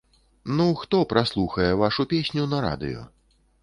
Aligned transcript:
Ну, 0.59 0.65
хто 0.79 1.03
праслухае 1.13 1.71
вашу 1.85 2.09
песню 2.17 2.51
на 2.53 2.67
радыё? 2.69 3.11